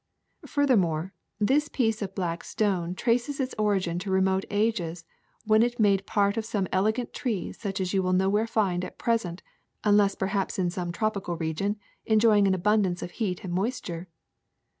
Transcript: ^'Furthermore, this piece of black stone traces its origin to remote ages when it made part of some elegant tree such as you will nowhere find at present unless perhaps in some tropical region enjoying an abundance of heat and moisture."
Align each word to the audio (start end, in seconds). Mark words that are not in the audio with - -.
^'Furthermore, 0.47 1.11
this 1.37 1.67
piece 1.69 2.01
of 2.01 2.15
black 2.15 2.43
stone 2.43 2.95
traces 2.95 3.39
its 3.39 3.53
origin 3.59 3.99
to 3.99 4.09
remote 4.09 4.45
ages 4.49 5.05
when 5.45 5.61
it 5.61 5.79
made 5.79 6.07
part 6.07 6.37
of 6.37 6.43
some 6.43 6.67
elegant 6.71 7.13
tree 7.13 7.51
such 7.51 7.79
as 7.79 7.93
you 7.93 8.01
will 8.01 8.11
nowhere 8.11 8.47
find 8.47 8.83
at 8.83 8.97
present 8.97 9.43
unless 9.83 10.15
perhaps 10.15 10.57
in 10.57 10.71
some 10.71 10.91
tropical 10.91 11.37
region 11.37 11.77
enjoying 12.07 12.47
an 12.47 12.55
abundance 12.55 13.03
of 13.03 13.11
heat 13.11 13.43
and 13.43 13.53
moisture." 13.53 14.07